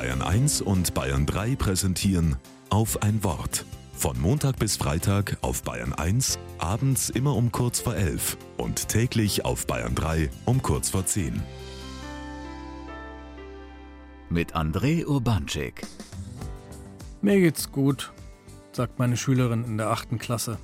[0.00, 2.36] Bayern 1 und Bayern 3 präsentieren
[2.70, 3.66] auf ein Wort.
[3.92, 9.44] Von Montag bis Freitag auf Bayern 1, abends immer um kurz vor 11 und täglich
[9.44, 11.42] auf Bayern 3 um kurz vor 10.
[14.30, 15.82] Mit André Urbanczyk.
[17.20, 18.10] Mir geht's gut,
[18.72, 20.56] sagt meine Schülerin in der achten Klasse.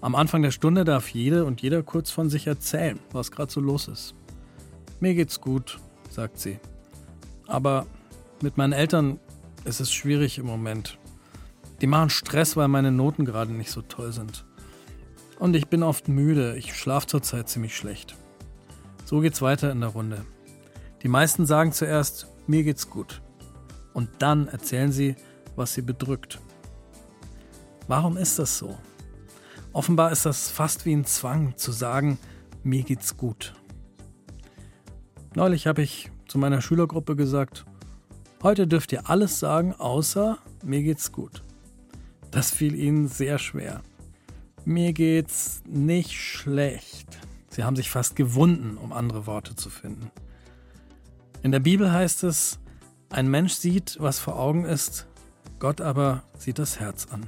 [0.00, 3.60] Am Anfang der Stunde darf jede und jeder kurz von sich erzählen, was gerade so
[3.60, 4.14] los ist.
[5.00, 6.60] Mir geht's gut, sagt sie.
[7.48, 7.86] Aber
[8.42, 9.18] mit meinen Eltern
[9.64, 10.98] ist es schwierig im Moment.
[11.80, 14.44] Die machen Stress, weil meine Noten gerade nicht so toll sind.
[15.38, 18.16] Und ich bin oft müde, ich schlafe zurzeit ziemlich schlecht.
[19.04, 20.24] So geht's weiter in der Runde.
[21.02, 23.22] Die meisten sagen zuerst, mir geht's gut.
[23.92, 25.16] Und dann erzählen sie,
[25.54, 26.40] was sie bedrückt.
[27.88, 28.76] Warum ist das so?
[29.72, 32.18] Offenbar ist das fast wie ein Zwang zu sagen,
[32.62, 33.54] mir geht's gut.
[35.34, 37.66] Neulich habe ich zu meiner Schülergruppe gesagt,
[38.42, 41.42] heute dürft ihr alles sagen, außer mir geht's gut.
[42.30, 43.82] Das fiel ihnen sehr schwer.
[44.64, 47.18] Mir geht's nicht schlecht.
[47.48, 50.10] Sie haben sich fast gewunden, um andere Worte zu finden.
[51.42, 52.58] In der Bibel heißt es,
[53.08, 55.06] ein Mensch sieht, was vor Augen ist,
[55.58, 57.26] Gott aber sieht das Herz an.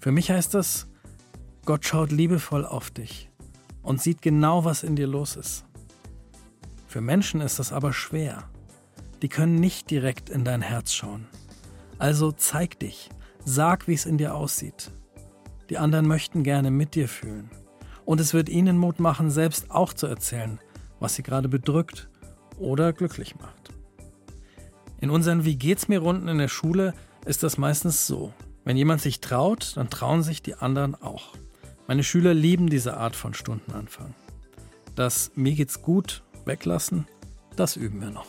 [0.00, 0.88] Für mich heißt das,
[1.64, 3.30] Gott schaut liebevoll auf dich
[3.82, 5.64] und sieht genau, was in dir los ist.
[6.88, 8.50] Für Menschen ist das aber schwer.
[9.22, 11.28] Die können nicht direkt in dein Herz schauen.
[11.98, 13.08] Also zeig dich,
[13.44, 14.90] sag, wie es in dir aussieht.
[15.70, 17.48] Die anderen möchten gerne mit dir fühlen.
[18.04, 20.58] Und es wird ihnen Mut machen, selbst auch zu erzählen,
[20.98, 22.08] was sie gerade bedrückt
[22.58, 23.70] oder glücklich macht.
[25.00, 28.32] In unseren Wie geht's mir Runden in der Schule ist das meistens so.
[28.64, 31.34] Wenn jemand sich traut, dann trauen sich die anderen auch.
[31.86, 34.14] Meine Schüler lieben diese Art von Stundenanfang.
[34.96, 37.06] Das Mir geht's gut weglassen,
[37.54, 38.26] das üben wir noch.